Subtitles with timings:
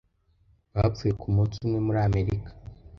[0.75, 2.49] bapfuye ku munsi umwe muri Amerika